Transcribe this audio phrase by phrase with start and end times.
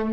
[0.00, 0.08] This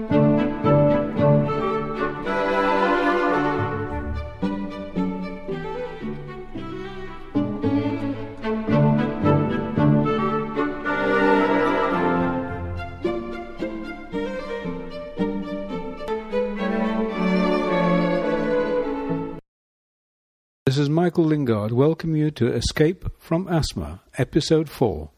[20.77, 21.71] is Michael Lingard.
[21.71, 25.09] Welcome you to Escape from Asthma, Episode 4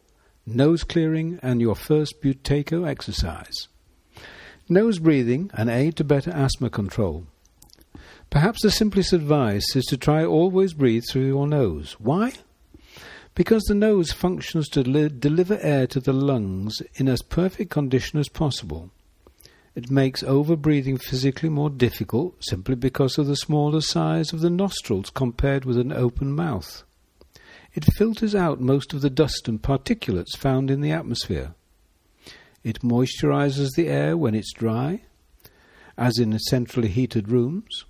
[0.45, 3.67] Nose Clearing and Your First Buteyko Exercise.
[4.71, 7.25] Nose breathing, an aid to better asthma control.
[8.29, 11.95] Perhaps the simplest advice is to try always breathe through your nose.
[11.99, 12.33] Why?
[13.33, 18.19] Because the nose functions to li- deliver air to the lungs in as perfect condition
[18.19, 18.91] as possible.
[19.73, 25.09] It makes overbreathing physically more difficult simply because of the smaller size of the nostrils
[25.09, 26.83] compared with an open mouth.
[27.73, 31.55] It filters out most of the dust and particulates found in the atmosphere.
[32.63, 35.01] It moisturizes the air when it's dry,
[35.97, 37.85] as in centrally heated rooms,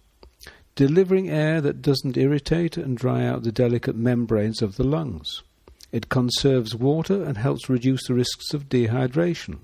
[0.75, 5.43] delivering air that doesn't irritate and dry out the delicate membranes of the lungs.
[5.91, 9.59] It conserves water and helps reduce the risks of dehydration.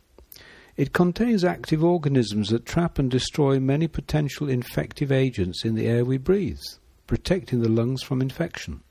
[0.76, 6.04] It contains active organisms that trap and destroy many potential infective agents in the air
[6.04, 6.60] we breathe,
[7.08, 8.82] protecting the lungs from infection.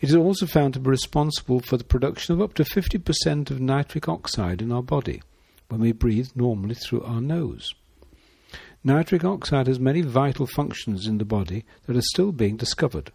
[0.00, 3.60] It is also found to be responsible for the production of up to 50% of
[3.60, 5.22] nitric oxide in our body
[5.68, 7.74] when we breathe normally through our nose.
[8.82, 13.12] Nitric oxide has many vital functions in the body that are still being discovered.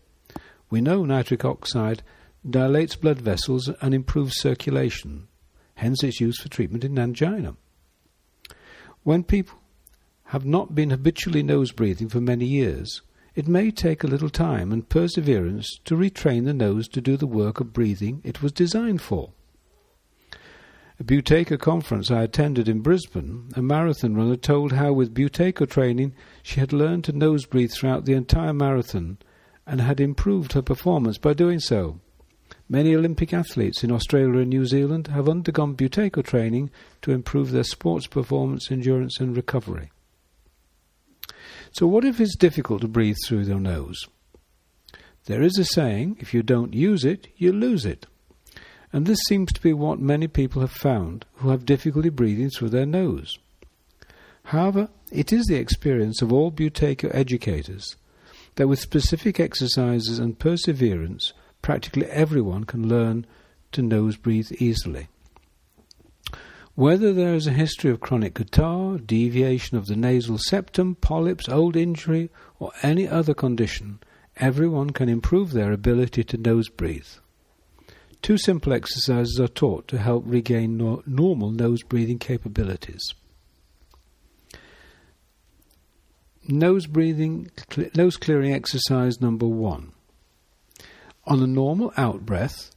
[0.69, 2.01] We know nitric oxide
[2.47, 5.27] dilates blood vessels and improves circulation,
[5.75, 7.55] hence its use for treatment in angina.
[9.03, 9.59] When people
[10.25, 13.01] have not been habitually nose breathing for many years,
[13.35, 17.27] it may take a little time and perseverance to retrain the nose to do the
[17.27, 19.31] work of breathing it was designed for.
[20.99, 26.13] A Buteyko conference I attended in Brisbane, a marathon runner told how with Buteyko training
[26.43, 29.17] she had learned to nose breathe throughout the entire marathon
[29.65, 32.01] and had improved her performance by doing so.
[32.67, 36.69] Many Olympic athletes in Australia and New Zealand have undergone Buteyko training
[37.01, 39.91] to improve their sports performance, endurance, and recovery.
[41.71, 44.07] So, what if it's difficult to breathe through your nose?
[45.25, 48.07] There is a saying if you don't use it, you lose it.
[48.91, 52.69] And this seems to be what many people have found who have difficulty breathing through
[52.69, 53.37] their nose.
[54.45, 57.95] However, it is the experience of all Buteyko educators
[58.55, 63.27] that with specific exercises and perseverance, practically everyone can learn
[63.73, 65.07] to nose breathe easily.
[66.75, 71.75] Whether there is a history of chronic catarrh, deviation of the nasal septum, polyps, old
[71.75, 73.99] injury, or any other condition,
[74.37, 77.07] everyone can improve their ability to nose breathe.
[78.21, 83.13] Two simple exercises are taught to help regain no- normal nose breathing capabilities.
[86.47, 89.91] Nose breathing, cl- nose clearing exercise number one.
[91.25, 92.71] On a normal out breath,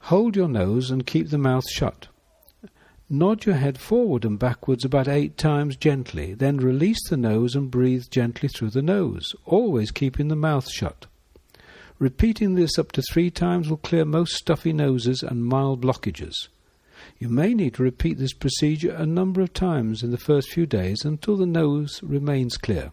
[0.00, 2.08] hold your nose and keep the mouth shut.
[3.14, 7.70] Nod your head forward and backwards about eight times gently, then release the nose and
[7.70, 11.04] breathe gently through the nose, always keeping the mouth shut.
[11.98, 16.48] Repeating this up to three times will clear most stuffy noses and mild blockages.
[17.18, 20.64] You may need to repeat this procedure a number of times in the first few
[20.64, 22.92] days until the nose remains clear.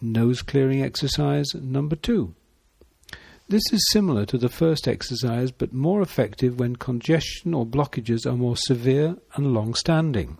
[0.00, 2.36] Nose clearing exercise number two.
[3.50, 8.36] This is similar to the first exercise but more effective when congestion or blockages are
[8.36, 10.36] more severe and long standing.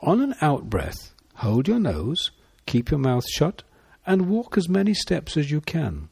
[0.00, 2.32] On an out breath, hold your nose,
[2.66, 3.62] keep your mouth shut,
[4.04, 6.08] and walk as many steps as you can.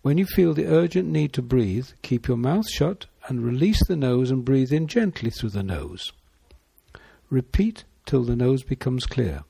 [0.00, 3.96] When you feel the urgent need to breathe, keep your mouth shut and release the
[3.96, 6.10] nose and breathe in gently through the nose.
[7.28, 9.44] Repeat till the nose becomes clear.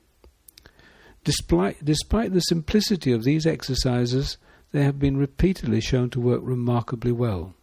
[1.23, 4.39] Despite, despite the simplicity of these exercises,
[4.73, 7.55] they have been repeatedly shown to work remarkably well.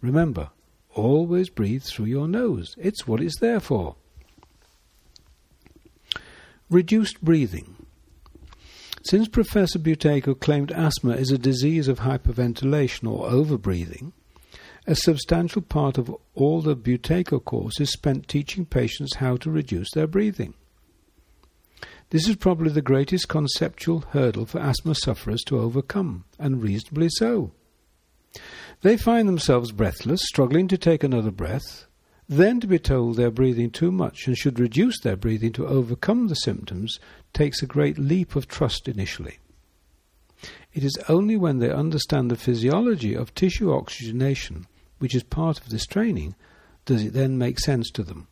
[0.00, 0.50] Remember,
[0.94, 2.74] always breathe through your nose.
[2.78, 3.96] It's what it's there for.
[6.70, 7.74] Reduced breathing.
[9.04, 14.12] Since Professor Buteyko claimed asthma is a disease of hyperventilation or overbreathing,
[14.86, 19.90] a substantial part of all the Buteyko course is spent teaching patients how to reduce
[19.92, 20.54] their breathing.
[22.10, 27.52] This is probably the greatest conceptual hurdle for asthma sufferers to overcome, and reasonably so.
[28.80, 31.86] They find themselves breathless, struggling to take another breath,
[32.28, 35.66] then to be told they are breathing too much and should reduce their breathing to
[35.66, 36.98] overcome the symptoms
[37.32, 39.38] takes a great leap of trust initially.
[40.72, 44.66] It is only when they understand the physiology of tissue oxygenation,
[44.98, 46.36] which is part of this training,
[46.84, 48.27] does it then make sense to them.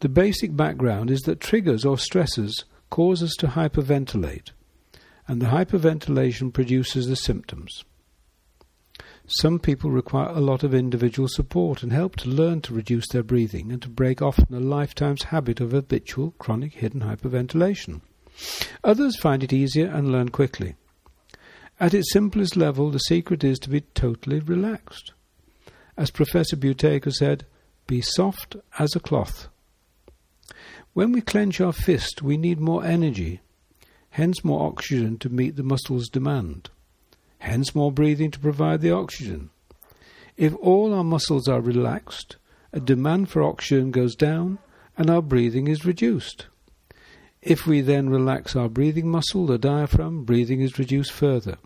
[0.00, 4.52] The basic background is that triggers or stresses cause us to hyperventilate,
[5.26, 7.84] and the hyperventilation produces the symptoms.
[9.26, 13.22] Some people require a lot of individual support and help to learn to reduce their
[13.22, 18.00] breathing and to break off a lifetime's habit of habitual chronic hidden hyperventilation.
[18.84, 20.76] Others find it easier and learn quickly.
[21.80, 25.12] At its simplest level, the secret is to be totally relaxed.
[25.96, 27.44] As Professor Buteyko said,
[27.86, 29.48] be soft as a cloth.
[30.92, 33.40] When we clench our fist, we need more energy,
[34.10, 36.70] hence more oxygen to meet the muscles' demand,
[37.38, 39.50] hence more breathing to provide the oxygen.
[40.36, 42.36] If all our muscles are relaxed,
[42.72, 44.58] a demand for oxygen goes down
[44.96, 46.46] and our breathing is reduced.
[47.40, 51.58] If we then relax our breathing muscle, the diaphragm, breathing is reduced further.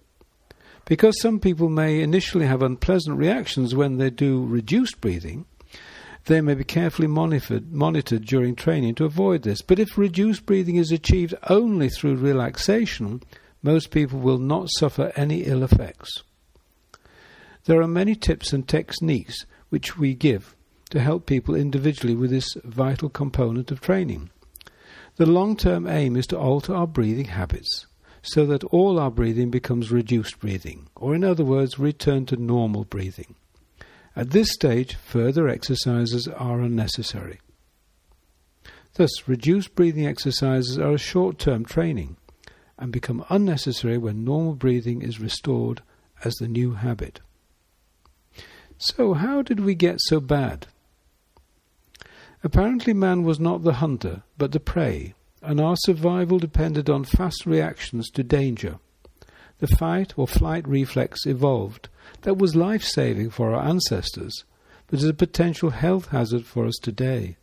[0.85, 5.47] Because some people may initially have unpleasant reactions when they do reduced breathing,
[6.27, 9.63] they may be carefully monitored, monitored during training to avoid this.
[9.63, 13.23] But if reduced breathing is achieved only through relaxation,
[13.63, 16.23] most people will not suffer any ill effects.
[17.65, 20.55] There are many tips and techniques which we give
[20.91, 24.31] to help people individually with this vital component of training.
[25.17, 27.87] The long term aim is to alter our breathing habits
[28.23, 32.85] so that all our breathing becomes reduced breathing, or in other words, return to normal
[32.85, 33.35] breathing.
[34.15, 37.41] At this stage, further exercises are unnecessary.
[38.95, 42.17] Thus, reduced breathing exercises are a short term training
[42.79, 45.83] and become unnecessary when normal breathing is restored
[46.25, 47.21] as the new habit.
[48.77, 50.67] So, how did we get so bad?
[52.45, 57.47] Apparently, man was not the hunter, but the prey, and our survival depended on fast
[57.47, 58.79] reactions to danger.
[59.59, 61.89] The fight or flight reflex evolved
[62.23, 64.45] that was life saving for our ancestors,
[64.87, 67.37] but is a potential health hazard for us today.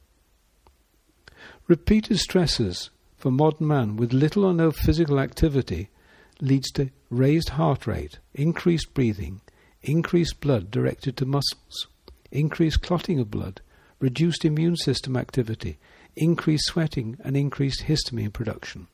[1.67, 5.89] Repeated stresses for modern man with little or no physical activity
[6.41, 9.41] leads to raised heart rate, increased breathing,
[9.81, 11.87] increased blood directed to muscles,
[12.31, 13.61] increased clotting of blood,
[13.99, 15.77] reduced immune system activity,
[16.15, 18.87] increased sweating, and increased histamine production.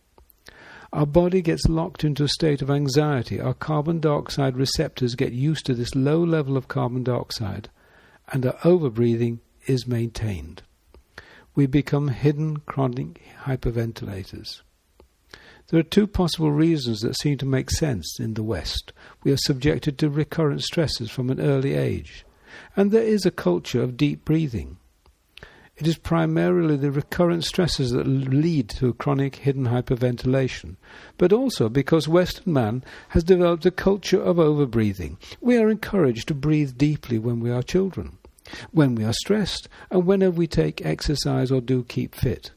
[0.96, 3.42] Our body gets locked into a state of anxiety.
[3.42, 7.68] Our carbon dioxide receptors get used to this low level of carbon dioxide,
[8.30, 10.62] and our overbreathing is maintained.
[11.54, 14.62] We become hidden chronic hyperventilators.
[15.68, 18.94] There are two possible reasons that seem to make sense in the West.
[19.22, 22.26] We are subjected to recurrent stresses from an early age,
[22.78, 24.78] and there is a culture of deep breathing.
[25.77, 30.77] It is primarily the recurrent stresses that lead to chronic hidden hyperventilation,
[31.18, 35.18] but also because Western man has developed a culture of overbreathing.
[35.42, 38.18] We are encouraged to breathe deeply when we are children,
[38.72, 42.51] when we are stressed, and whenever we take exercise or do keep fit.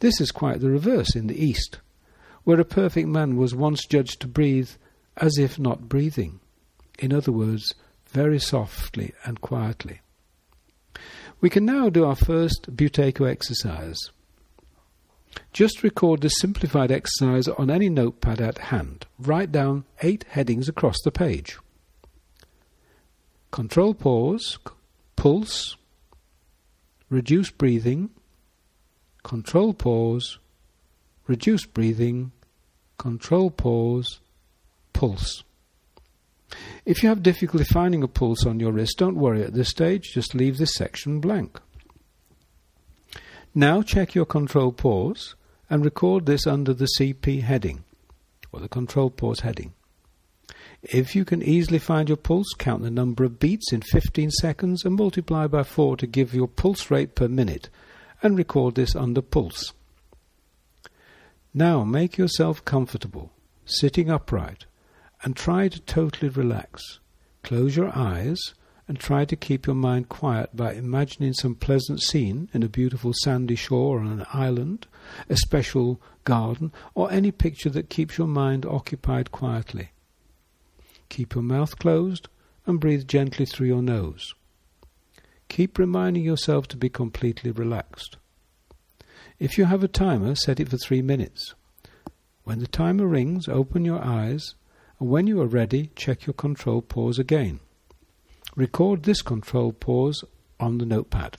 [0.00, 1.78] This is quite the reverse in the East,
[2.42, 4.70] where a perfect man was once judged to breathe
[5.16, 6.40] as if not breathing.
[6.98, 7.76] In other words,
[8.08, 10.00] very softly and quietly.
[11.44, 13.98] We can now do our first Buteyko exercise.
[15.52, 19.04] Just record the simplified exercise on any notepad at hand.
[19.18, 21.58] Write down eight headings across the page.
[23.50, 24.58] Control pause,
[25.16, 25.76] pulse,
[27.10, 28.08] reduce breathing,
[29.22, 30.38] control pause,
[31.26, 32.32] reduce breathing,
[32.96, 34.20] control pause,
[34.94, 35.44] pulse.
[36.84, 40.12] If you have difficulty finding a pulse on your wrist, don't worry at this stage,
[40.12, 41.60] just leave this section blank.
[43.54, 45.34] Now check your control pause
[45.70, 47.84] and record this under the CP heading,
[48.52, 49.72] or the control pause heading.
[50.82, 54.84] If you can easily find your pulse, count the number of beats in 15 seconds
[54.84, 57.70] and multiply by 4 to give your pulse rate per minute,
[58.22, 59.72] and record this under pulse.
[61.54, 63.32] Now make yourself comfortable,
[63.64, 64.66] sitting upright,
[65.24, 67.00] and try to totally relax.
[67.42, 68.38] Close your eyes
[68.86, 73.14] and try to keep your mind quiet by imagining some pleasant scene in a beautiful
[73.22, 74.86] sandy shore on an island,
[75.30, 79.90] a special garden, or any picture that keeps your mind occupied quietly.
[81.08, 82.28] Keep your mouth closed
[82.66, 84.34] and breathe gently through your nose.
[85.48, 88.18] Keep reminding yourself to be completely relaxed.
[89.38, 91.54] If you have a timer, set it for three minutes.
[92.44, 94.54] When the timer rings, open your eyes
[95.04, 97.60] when you are ready, check your control pause again.
[98.56, 100.24] Record this control pause
[100.58, 101.36] on the notepad.